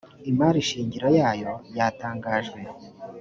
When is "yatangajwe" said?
1.77-2.59